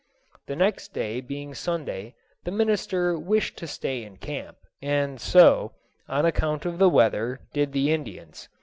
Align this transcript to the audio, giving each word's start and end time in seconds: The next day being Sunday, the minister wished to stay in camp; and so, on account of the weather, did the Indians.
The 0.47 0.55
next 0.55 0.93
day 0.95 1.21
being 1.21 1.53
Sunday, 1.53 2.15
the 2.43 2.49
minister 2.49 3.19
wished 3.19 3.55
to 3.57 3.67
stay 3.67 4.03
in 4.03 4.17
camp; 4.17 4.57
and 4.81 5.21
so, 5.21 5.73
on 6.09 6.25
account 6.25 6.65
of 6.65 6.79
the 6.79 6.89
weather, 6.89 7.39
did 7.53 7.71
the 7.71 7.93
Indians. 7.93 8.49